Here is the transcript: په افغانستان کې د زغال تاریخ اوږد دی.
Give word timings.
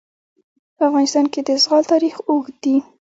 په 0.75 0.83
افغانستان 0.89 1.25
کې 1.33 1.41
د 1.43 1.49
زغال 1.63 1.83
تاریخ 1.91 2.15
اوږد 2.29 2.55
دی. 2.63 2.75